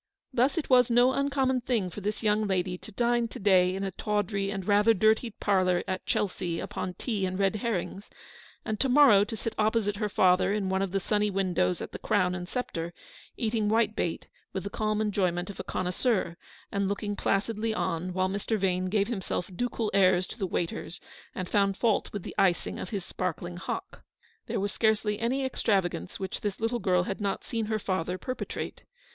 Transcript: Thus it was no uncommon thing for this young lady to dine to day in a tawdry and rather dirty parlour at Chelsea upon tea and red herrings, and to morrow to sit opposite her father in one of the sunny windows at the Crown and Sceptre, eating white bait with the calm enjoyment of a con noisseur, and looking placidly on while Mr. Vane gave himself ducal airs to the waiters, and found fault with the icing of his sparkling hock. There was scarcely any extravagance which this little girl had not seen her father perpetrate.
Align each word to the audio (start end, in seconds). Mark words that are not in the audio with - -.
Thus 0.33 0.57
it 0.57 0.67
was 0.67 0.89
no 0.89 1.13
uncommon 1.13 1.61
thing 1.61 1.91
for 1.91 2.01
this 2.01 2.23
young 2.23 2.47
lady 2.47 2.75
to 2.75 2.91
dine 2.91 3.27
to 3.27 3.37
day 3.37 3.75
in 3.75 3.83
a 3.83 3.91
tawdry 3.91 4.49
and 4.49 4.67
rather 4.67 4.95
dirty 4.95 5.29
parlour 5.29 5.83
at 5.87 6.07
Chelsea 6.07 6.59
upon 6.59 6.95
tea 6.95 7.23
and 7.27 7.37
red 7.37 7.57
herrings, 7.57 8.09
and 8.65 8.79
to 8.79 8.89
morrow 8.89 9.23
to 9.23 9.37
sit 9.37 9.53
opposite 9.59 9.97
her 9.97 10.09
father 10.09 10.53
in 10.53 10.69
one 10.69 10.81
of 10.81 10.91
the 10.91 10.99
sunny 10.99 11.29
windows 11.29 11.81
at 11.83 11.91
the 11.91 11.99
Crown 11.99 12.33
and 12.33 12.49
Sceptre, 12.49 12.95
eating 13.37 13.69
white 13.69 13.95
bait 13.95 14.25
with 14.53 14.63
the 14.63 14.71
calm 14.71 15.01
enjoyment 15.01 15.51
of 15.51 15.59
a 15.59 15.63
con 15.63 15.85
noisseur, 15.85 16.35
and 16.71 16.87
looking 16.87 17.15
placidly 17.15 17.71
on 17.71 18.11
while 18.11 18.27
Mr. 18.27 18.57
Vane 18.57 18.87
gave 18.89 19.07
himself 19.07 19.51
ducal 19.55 19.91
airs 19.93 20.25
to 20.25 20.39
the 20.39 20.47
waiters, 20.47 20.99
and 21.35 21.47
found 21.47 21.77
fault 21.77 22.11
with 22.11 22.23
the 22.23 22.33
icing 22.39 22.79
of 22.79 22.89
his 22.89 23.05
sparkling 23.05 23.57
hock. 23.57 24.01
There 24.47 24.59
was 24.59 24.71
scarcely 24.71 25.19
any 25.19 25.45
extravagance 25.45 26.19
which 26.19 26.41
this 26.41 26.59
little 26.59 26.79
girl 26.79 27.03
had 27.03 27.21
not 27.21 27.43
seen 27.43 27.67
her 27.67 27.77
father 27.77 28.17
perpetrate. 28.17 28.81